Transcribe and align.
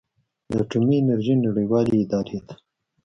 د 0.49 0.51
اټومي 0.61 0.95
انرژۍ 0.99 1.35
نړیوالې 1.45 1.95
ادارې 2.03 2.39
ته 2.47 2.55